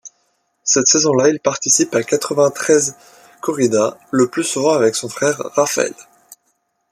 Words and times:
Cette 0.63 0.87
saison-là, 0.87 1.29
il 1.29 1.39
participe 1.39 1.93
à 1.93 2.01
quatre-vingt-treize 2.01 2.95
corridas, 3.39 3.99
le 4.09 4.27
plus 4.27 4.43
souvent 4.43 4.73
avec 4.73 4.95
son 4.95 5.07
frère 5.09 5.37
Rafael. 5.55 5.93